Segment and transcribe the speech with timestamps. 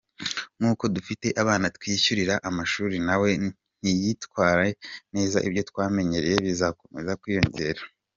[0.57, 3.29] Nk’uko dufite abana twishyurira amashuri, nawe
[3.81, 4.63] niyitwara
[5.13, 7.81] neza ibyo twamwemereye bizakomeza kwiyongera.